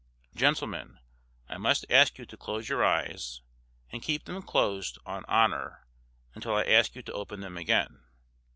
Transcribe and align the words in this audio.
"Gentlemen, 0.33 0.97
I 1.47 1.59
must 1.59 1.85
ask 1.87 2.17
you 2.17 2.25
to 2.25 2.35
close 2.35 2.67
your 2.67 2.83
eyes, 2.83 3.43
and 3.91 4.01
keep 4.01 4.25
them 4.25 4.41
closed, 4.41 4.97
on 5.05 5.23
honor, 5.27 5.85
until 6.33 6.55
I 6.55 6.63
ask 6.63 6.95
you 6.95 7.03
to 7.03 7.13
open 7.13 7.41
them 7.41 7.55
again. 7.55 8.03